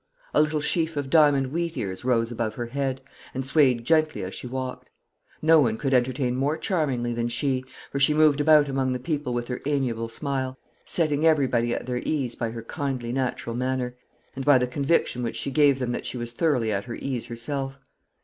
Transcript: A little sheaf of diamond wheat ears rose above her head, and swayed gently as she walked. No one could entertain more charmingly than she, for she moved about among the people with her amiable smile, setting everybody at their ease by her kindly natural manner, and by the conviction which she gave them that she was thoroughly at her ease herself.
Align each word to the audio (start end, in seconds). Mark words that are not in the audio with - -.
A 0.33 0.41
little 0.41 0.61
sheaf 0.61 0.97
of 0.97 1.11
diamond 1.11 1.51
wheat 1.51 1.77
ears 1.77 2.03
rose 2.03 2.31
above 2.31 2.55
her 2.55 2.65
head, 2.65 3.01
and 3.35 3.45
swayed 3.45 3.85
gently 3.85 4.23
as 4.23 4.33
she 4.33 4.47
walked. 4.47 4.89
No 5.43 5.59
one 5.59 5.77
could 5.77 5.93
entertain 5.93 6.35
more 6.35 6.57
charmingly 6.57 7.13
than 7.13 7.27
she, 7.27 7.63
for 7.91 7.99
she 7.99 8.11
moved 8.15 8.41
about 8.41 8.67
among 8.67 8.93
the 8.93 8.99
people 8.99 9.31
with 9.31 9.47
her 9.47 9.61
amiable 9.67 10.09
smile, 10.09 10.57
setting 10.85 11.23
everybody 11.23 11.71
at 11.71 11.85
their 11.85 12.01
ease 12.03 12.35
by 12.35 12.49
her 12.49 12.63
kindly 12.63 13.13
natural 13.13 13.55
manner, 13.55 13.95
and 14.35 14.43
by 14.43 14.57
the 14.57 14.65
conviction 14.65 15.21
which 15.21 15.35
she 15.35 15.51
gave 15.51 15.77
them 15.77 15.91
that 15.91 16.07
she 16.07 16.17
was 16.17 16.31
thoroughly 16.31 16.71
at 16.71 16.85
her 16.85 16.95
ease 16.95 17.27
herself. 17.27 17.79